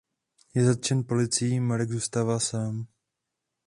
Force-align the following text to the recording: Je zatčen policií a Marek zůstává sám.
Je 0.57 0.65
zatčen 0.65 1.03
policií 1.03 1.57
a 1.57 1.61
Marek 1.61 1.89
zůstává 1.91 2.39
sám. 2.39 2.85